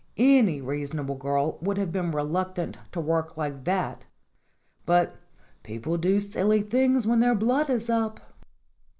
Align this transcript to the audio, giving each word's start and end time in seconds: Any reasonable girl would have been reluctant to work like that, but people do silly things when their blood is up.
Any 0.17 0.61
reasonable 0.61 1.13
girl 1.13 1.59
would 1.61 1.77
have 1.77 1.91
been 1.91 2.09
reluctant 2.11 2.79
to 2.91 2.99
work 2.99 3.37
like 3.37 3.65
that, 3.65 4.03
but 4.83 5.15
people 5.61 5.95
do 5.99 6.19
silly 6.19 6.63
things 6.63 7.05
when 7.05 7.19
their 7.19 7.35
blood 7.35 7.69
is 7.69 7.87
up. 7.87 8.19